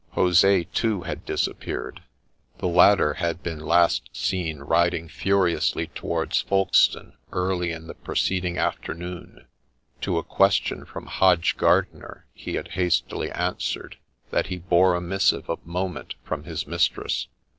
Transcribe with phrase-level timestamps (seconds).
[0.13, 2.01] Jose, too, had disappeared;
[2.57, 8.95] the latter had been last seen riding furiously towards Folkestone early in the preceding after
[8.95, 9.45] noon;
[10.01, 13.97] to a question from Hodge Gardener he had hastily answered,
[14.31, 17.27] that he bore a missive of moment from his mistress.